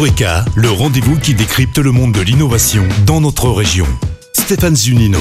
Eureka, 0.00 0.46
le 0.54 0.70
rendez-vous 0.70 1.18
qui 1.18 1.34
décrypte 1.34 1.76
le 1.76 1.92
monde 1.92 2.12
de 2.12 2.22
l'innovation 2.22 2.82
dans 3.04 3.20
notre 3.20 3.50
région. 3.50 3.86
Stéphane 4.32 4.74
Zunino. 4.74 5.18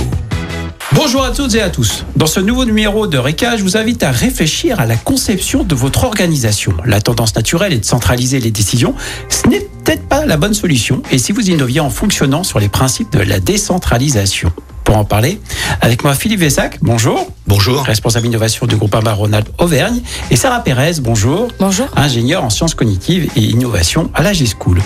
Bonjour 0.93 1.21
à 1.21 1.31
toutes 1.31 1.53
et 1.55 1.61
à 1.61 1.69
tous. 1.69 2.05
Dans 2.15 2.27
ce 2.27 2.39
nouveau 2.39 2.63
numéro 2.63 3.05
de 3.05 3.17
RECA, 3.17 3.57
je 3.57 3.63
vous 3.63 3.75
invite 3.75 4.03
à 4.03 4.11
réfléchir 4.11 4.79
à 4.79 4.85
la 4.85 4.95
conception 4.95 5.65
de 5.65 5.75
votre 5.75 6.05
organisation. 6.05 6.73
La 6.85 7.01
tendance 7.01 7.35
naturelle 7.35 7.73
est 7.73 7.79
de 7.79 7.85
centraliser 7.85 8.39
les 8.39 8.51
décisions. 8.51 8.95
Ce 9.27 9.49
n'est 9.49 9.67
peut-être 9.83 10.07
pas 10.07 10.25
la 10.25 10.37
bonne 10.37 10.53
solution. 10.53 11.01
Et 11.11 11.17
si 11.17 11.33
vous 11.33 11.49
innoviez 11.49 11.81
en 11.81 11.89
fonctionnant 11.89 12.45
sur 12.45 12.61
les 12.61 12.69
principes 12.69 13.11
de 13.11 13.19
la 13.19 13.41
décentralisation? 13.41 14.53
Pour 14.89 14.97
en 14.97 15.05
parler, 15.05 15.39
avec 15.81 16.03
moi 16.03 16.15
Philippe 16.15 16.39
Vessac, 16.39 16.79
bonjour. 16.81 17.31
Bonjour. 17.45 17.83
Responsable 17.83 18.25
innovation 18.25 18.65
du 18.65 18.75
groupe 18.75 18.95
Ronald 18.95 19.45
Auvergne. 19.59 20.01
Et 20.31 20.35
Sarah 20.35 20.61
Pérez, 20.61 20.93
bonjour. 20.99 21.49
Bonjour. 21.59 21.85
Ingénieur 21.95 22.43
en 22.43 22.49
sciences 22.49 22.73
cognitives 22.73 23.29
et 23.35 23.39
innovation 23.39 24.09
à 24.15 24.23
la 24.23 24.33
G-School. 24.33 24.81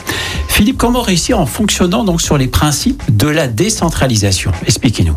Philippe, 0.50 0.78
comment 0.78 1.02
réussir 1.02 1.40
en 1.40 1.46
fonctionnant 1.46 2.04
donc 2.04 2.22
sur 2.22 2.38
les 2.38 2.48
principes 2.50 3.02
de 3.16 3.30
la 3.30 3.48
décentralisation? 3.48 4.52
Expliquez-nous. 4.68 5.16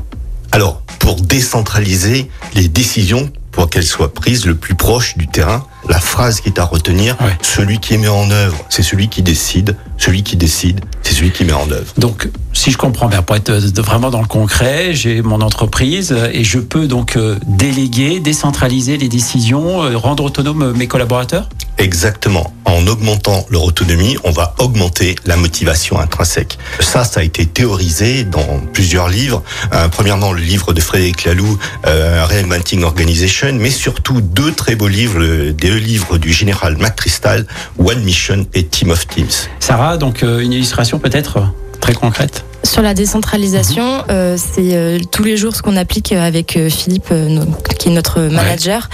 Alors, 0.52 0.82
pour 1.00 1.20
décentraliser 1.20 2.30
les 2.54 2.68
décisions, 2.68 3.28
pour 3.50 3.68
qu'elles 3.68 3.82
soient 3.82 4.14
prises 4.14 4.46
le 4.46 4.54
plus 4.54 4.76
proche 4.76 5.16
du 5.16 5.26
terrain, 5.26 5.66
la 5.88 5.98
phrase 5.98 6.40
qui 6.40 6.48
est 6.50 6.60
à 6.60 6.64
retenir, 6.64 7.16
Ouais. 7.20 7.36
celui 7.42 7.80
qui 7.80 7.98
met 7.98 8.06
en 8.06 8.30
œuvre, 8.30 8.64
c'est 8.68 8.84
celui 8.84 9.08
qui 9.08 9.22
décide, 9.22 9.76
celui 9.98 10.22
qui 10.22 10.36
décide, 10.36 10.80
c'est 11.02 11.14
celui 11.14 11.32
qui 11.32 11.44
met 11.44 11.52
en 11.54 11.68
œuvre. 11.72 11.92
Donc, 11.98 12.28
si 12.66 12.72
je 12.72 12.78
comprends 12.78 13.06
bien, 13.06 13.22
pour 13.22 13.36
être 13.36 13.50
euh, 13.50 13.60
vraiment 13.76 14.10
dans 14.10 14.20
le 14.20 14.26
concret, 14.26 14.92
j'ai 14.92 15.22
mon 15.22 15.40
entreprise 15.40 16.10
euh, 16.10 16.28
et 16.32 16.42
je 16.42 16.58
peux 16.58 16.88
donc 16.88 17.14
euh, 17.14 17.36
déléguer, 17.46 18.18
décentraliser 18.18 18.96
les 18.96 19.08
décisions, 19.08 19.82
rendre 19.96 20.24
autonomes 20.24 20.72
mes 20.72 20.88
collaborateurs? 20.88 21.48
Exactement. 21.78 22.52
En 22.64 22.84
augmentant 22.88 23.46
leur 23.50 23.62
autonomie, 23.62 24.16
on 24.24 24.32
va 24.32 24.56
augmenter 24.58 25.14
la 25.26 25.36
motivation 25.36 26.00
intrinsèque. 26.00 26.58
Ça, 26.80 27.04
ça 27.04 27.20
a 27.20 27.22
été 27.22 27.46
théorisé 27.46 28.24
dans 28.24 28.60
plusieurs 28.72 29.08
livres. 29.08 29.44
Euh, 29.72 29.86
premièrement, 29.86 30.32
le 30.32 30.40
livre 30.40 30.72
de 30.72 30.80
Frédéric 30.80 31.22
Laloux, 31.22 31.56
euh, 31.86 32.24
Reinventing 32.26 32.82
Organization, 32.82 33.52
mais 33.52 33.70
surtout 33.70 34.20
deux 34.20 34.50
très 34.50 34.74
beaux 34.74 34.88
livres, 34.88 35.20
le- 35.20 35.52
des 35.52 35.68
deux 35.68 35.76
livres 35.76 36.18
du 36.18 36.32
général 36.32 36.76
McChrystal, 36.78 37.46
One 37.78 38.02
Mission 38.02 38.44
et 38.54 38.64
Team 38.64 38.90
of 38.90 39.06
Teams. 39.06 39.28
Sarah, 39.60 39.98
donc 39.98 40.24
euh, 40.24 40.40
une 40.40 40.52
illustration 40.52 40.98
peut-être 40.98 41.38
très 41.80 41.94
concrète? 41.94 42.44
Sur 42.66 42.82
la 42.82 42.94
décentralisation, 42.94 44.02
euh, 44.10 44.36
c'est 44.36 44.74
euh, 44.76 44.98
tous 45.10 45.22
les 45.22 45.36
jours 45.38 45.54
ce 45.56 45.62
qu'on 45.62 45.76
applique 45.76 46.12
avec 46.12 46.56
euh, 46.58 46.68
Philippe, 46.68 47.06
euh, 47.10 47.28
no- 47.28 47.46
qui 47.78 47.88
est 47.88 47.92
notre 47.92 48.20
manager. 48.20 48.90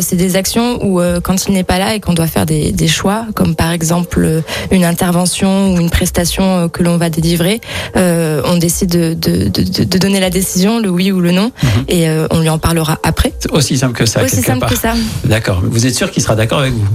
C'est 0.00 0.16
des 0.16 0.34
actions 0.36 0.84
où, 0.84 1.00
quand 1.22 1.46
il 1.46 1.52
n'est 1.52 1.62
pas 1.62 1.78
là 1.78 1.94
et 1.94 2.00
qu'on 2.00 2.12
doit 2.12 2.26
faire 2.26 2.46
des, 2.46 2.72
des 2.72 2.88
choix, 2.88 3.26
comme 3.34 3.54
par 3.54 3.70
exemple 3.70 4.42
une 4.72 4.84
intervention 4.84 5.72
ou 5.74 5.78
une 5.80 5.88
prestation 5.90 6.68
que 6.68 6.82
l'on 6.82 6.96
va 6.96 7.10
délivrer, 7.10 7.60
on 7.94 8.56
décide 8.58 8.90
de, 8.90 9.14
de, 9.14 9.48
de, 9.48 9.84
de 9.84 9.98
donner 9.98 10.18
la 10.20 10.30
décision, 10.30 10.80
le 10.80 10.88
oui 10.90 11.12
ou 11.12 11.20
le 11.20 11.30
non, 11.32 11.52
Mhm. 11.62 11.84
et 11.88 12.06
on 12.30 12.40
lui 12.40 12.48
en 12.48 12.58
parlera 12.58 12.98
après. 13.04 13.32
C'est 13.38 13.52
aussi 13.52 13.78
simple 13.78 13.94
que 13.96 14.06
ça, 14.06 14.22
Aussi 14.24 14.42
simple 14.42 14.60
part. 14.60 14.70
que 14.70 14.76
ça. 14.76 14.94
D'accord. 15.24 15.60
Vous 15.64 15.86
êtes 15.86 15.94
sûr 15.94 16.10
qu'il 16.10 16.22
sera 16.22 16.34
d'accord 16.34 16.58
avec 16.60 16.72
vous? 16.72 16.86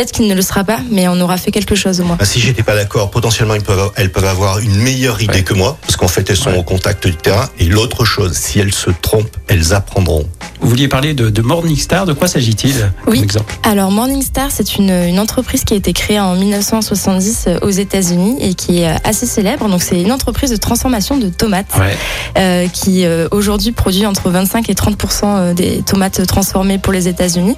Peut-être 0.00 0.12
qu'il 0.12 0.28
ne 0.28 0.34
le 0.34 0.40
sera 0.40 0.64
pas, 0.64 0.78
mais 0.90 1.08
on 1.08 1.20
aura 1.20 1.36
fait 1.36 1.50
quelque 1.50 1.74
chose 1.74 2.00
au 2.00 2.04
moins. 2.04 2.16
Ah, 2.18 2.24
Si 2.24 2.40
j'étais 2.40 2.62
pas 2.62 2.74
d'accord, 2.74 3.10
potentiellement 3.10 3.52
ils 3.54 3.60
peuvent, 3.60 3.90
elles 3.96 4.10
peuvent 4.10 4.24
avoir 4.24 4.58
une 4.60 4.74
meilleure 4.76 5.20
idée 5.20 5.34
Ouais. 5.34 5.42
que 5.42 5.52
moi, 5.52 5.76
parce 5.82 5.96
qu'en 5.96 6.08
fait 6.08 6.30
elles 6.30 6.38
sont 6.38 6.52
Ouais. 6.52 6.56
au 6.56 6.62
contact 6.62 7.06
du 7.06 7.14
terrain. 7.16 7.50
Et 7.58 7.66
l'autre 7.66 8.06
chose, 8.06 8.32
si 8.32 8.58
elles 8.60 8.72
se 8.72 8.88
trompent, 9.02 9.36
elles 9.46 9.74
apprendront. 9.74 10.26
Vous 10.62 10.70
vouliez 10.70 10.88
parler 10.88 11.12
de, 11.12 11.28
de 11.28 11.42
Morningstar, 11.42 12.06
de 12.06 12.14
quoi 12.14 12.28
s'agit-il 12.28 12.90
Oui. 13.06 13.20
Exemple? 13.22 13.54
Alors 13.62 13.90
Morningstar, 13.90 14.48
c'est 14.50 14.76
une, 14.76 14.88
une 14.90 15.18
entreprise 15.20 15.64
qui 15.64 15.74
a 15.74 15.76
été 15.76 15.92
créée 15.92 16.18
en 16.18 16.34
1970 16.34 17.44
euh, 17.48 17.58
aux 17.60 17.68
États-Unis 17.70 18.38
et 18.40 18.54
qui 18.54 18.80
est 18.80 18.88
euh, 18.88 18.94
assez 19.04 19.26
célèbre. 19.26 19.68
Donc 19.68 19.82
c'est 19.82 20.00
une 20.00 20.12
entreprise 20.12 20.50
de 20.50 20.56
transformation 20.56 21.18
de 21.18 21.28
tomates 21.28 21.76
Ouais. 21.78 21.94
euh, 22.38 22.68
qui 22.72 23.04
euh, 23.04 23.28
aujourd'hui 23.32 23.72
produit 23.72 24.06
entre 24.06 24.30
25 24.30 24.70
et 24.70 24.74
30% 24.74 24.96
euh, 25.24 25.52
des 25.52 25.82
tomates 25.82 26.26
transformées 26.26 26.78
pour 26.78 26.94
les 26.94 27.06
États-Unis. 27.06 27.56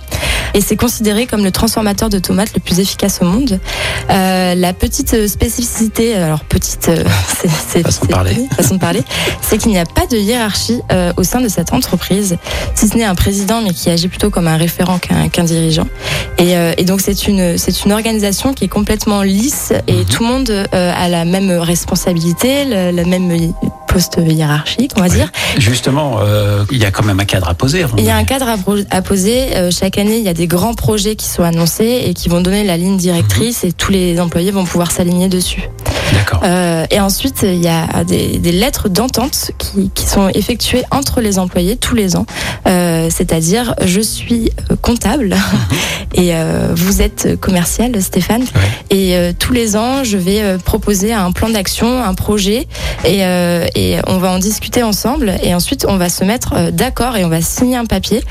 Et 0.54 0.60
c'est 0.60 0.76
considéré 0.76 1.26
comme 1.26 1.44
le 1.44 1.50
transformateur 1.50 2.08
de 2.10 2.18
tomates 2.18 2.52
le 2.54 2.60
plus 2.60 2.78
efficace 2.80 3.18
au 3.22 3.24
monde. 3.24 3.58
Euh, 4.10 4.54
la 4.54 4.72
petite 4.72 5.26
spécificité, 5.26 6.14
alors 6.14 6.40
petite, 6.44 6.88
euh, 6.88 7.04
c'est 7.68 7.82
Façon 7.82 8.02
de 8.02 8.06
c'est- 8.06 8.12
parler. 8.12 8.36
façon 8.56 8.74
de 8.74 8.80
parler, 8.80 9.02
c'est 9.40 9.58
qu'il 9.58 9.70
n'y 9.70 9.78
a 9.78 9.84
pas 9.86 10.06
de 10.06 10.16
hiérarchie 10.16 10.80
euh, 10.92 11.12
au 11.16 11.22
sein 11.22 11.40
de 11.40 11.48
cette 11.48 11.72
entreprise, 11.72 12.36
si 12.74 12.88
ce 12.88 12.96
n'est 12.96 13.04
un 13.04 13.14
président, 13.14 13.62
mais 13.62 13.70
qui 13.72 13.88
agit 13.90 14.08
plutôt 14.08 14.30
comme 14.30 14.46
un 14.48 14.56
référent 14.56 14.98
qu'un 14.98 15.28
qu'un 15.28 15.44
dirigeant. 15.44 15.86
Et, 16.38 16.56
euh, 16.56 16.72
et 16.76 16.84
donc 16.84 17.00
c'est 17.00 17.26
une 17.28 17.56
c'est 17.58 17.84
une 17.84 17.92
organisation 17.92 18.52
qui 18.54 18.64
est 18.64 18.68
complètement 18.68 19.22
lisse 19.22 19.72
et 19.86 19.92
Mhm. 19.92 20.04
tout 20.06 20.22
le 20.22 20.28
monde 20.28 20.50
euh, 20.50 20.92
a 20.96 21.08
la 21.08 21.24
même 21.24 21.50
responsabilité, 21.50 22.64
la 22.64 23.04
même 23.04 23.52
poste 23.92 24.18
hiérarchique, 24.26 24.92
on 24.96 25.00
va 25.00 25.08
dire. 25.08 25.30
Justement, 25.58 26.18
euh, 26.20 26.64
il 26.70 26.78
y 26.78 26.84
a 26.84 26.90
quand 26.90 27.04
même 27.04 27.20
un 27.20 27.24
cadre 27.24 27.48
à 27.48 27.54
poser. 27.54 27.84
Il 27.98 28.04
y 28.04 28.10
a 28.10 28.16
un 28.16 28.24
cadre 28.24 28.46
à, 28.48 29.02
poser. 29.02 29.56
Euh, 29.56 29.70
chaque 29.70 29.98
année, 29.98 30.16
il 30.16 30.22
y 30.22 30.28
a 30.28 30.34
des 30.34 30.46
grands 30.46 30.74
projets 30.74 31.14
qui 31.14 31.26
sont 31.26 31.42
annoncés 31.42 32.02
et 32.06 32.14
qui 32.14 32.28
vont 32.28 32.40
donner 32.40 32.64
la 32.64 32.76
ligne 32.76 32.96
directrice 32.96 33.64
et 33.64 33.72
tous 33.72 33.92
les 33.92 34.18
employés 34.20 34.50
vont 34.50 34.64
pouvoir 34.64 34.90
s'aligner 34.90 35.28
dessus. 35.28 35.68
D'accord. 36.14 36.40
Euh, 36.44 36.86
et 36.90 37.00
ensuite, 37.00 37.42
il 37.42 37.62
y 37.62 37.68
a 37.68 38.04
des, 38.04 38.38
des 38.38 38.52
lettres 38.52 38.88
d'entente 38.88 39.52
qui, 39.58 39.90
qui 39.94 40.06
sont 40.06 40.28
effectuées 40.28 40.84
entre 40.90 41.20
les 41.20 41.38
employés 41.38 41.76
tous 41.76 41.94
les 41.94 42.16
ans. 42.16 42.26
Euh, 43.02 43.08
C'est-à-dire, 43.10 43.74
je 43.84 44.00
suis 44.00 44.50
comptable 44.80 45.36
et 46.14 46.34
euh, 46.34 46.72
vous 46.74 47.02
êtes 47.02 47.38
commercial, 47.40 48.00
Stéphane. 48.00 48.42
Ouais. 48.42 48.48
Et 48.90 49.16
euh, 49.16 49.32
tous 49.36 49.52
les 49.52 49.76
ans, 49.76 50.04
je 50.04 50.16
vais 50.16 50.58
proposer 50.64 51.12
un 51.12 51.32
plan 51.32 51.48
d'action, 51.48 52.02
un 52.02 52.14
projet, 52.14 52.66
et, 53.04 53.20
et 53.74 53.98
on 54.06 54.18
va 54.18 54.30
en 54.30 54.38
discuter 54.38 54.82
ensemble. 54.82 55.34
Et 55.42 55.54
ensuite, 55.54 55.86
on 55.88 55.96
va 55.96 56.08
se 56.08 56.24
mettre 56.24 56.70
d'accord 56.70 57.16
et 57.16 57.24
on 57.24 57.28
va 57.28 57.40
signer 57.40 57.76
un 57.76 57.84
papier 57.84 58.22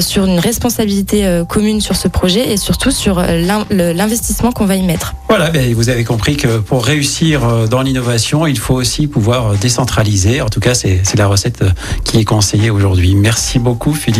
sur 0.00 0.24
une 0.24 0.38
responsabilité 0.38 1.42
commune 1.48 1.80
sur 1.80 1.96
ce 1.96 2.08
projet 2.08 2.52
et 2.52 2.56
surtout 2.56 2.90
sur 2.90 3.22
l'investissement 3.70 4.52
qu'on 4.52 4.66
va 4.66 4.76
y 4.76 4.82
mettre. 4.82 5.14
Voilà, 5.28 5.50
ben, 5.50 5.72
vous 5.74 5.88
avez 5.88 6.04
compris 6.04 6.36
que 6.36 6.58
pour 6.58 6.84
réussir 6.84 7.68
dans 7.68 7.82
l'innovation, 7.82 8.46
il 8.46 8.58
faut 8.58 8.74
aussi 8.74 9.06
pouvoir 9.06 9.54
décentraliser. 9.54 10.40
En 10.40 10.48
tout 10.48 10.60
cas, 10.60 10.74
c'est 10.74 11.16
la 11.16 11.26
recette 11.26 11.64
qui 12.04 12.18
est 12.18 12.24
conseillée 12.24 12.70
aujourd'hui. 12.70 13.14
Merci 13.14 13.58
beaucoup, 13.58 13.94
Philippe. 13.94 14.19